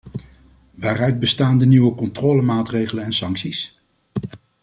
[0.73, 3.79] Waaruit bestaan de nieuwe controlemaatregelen en sancties?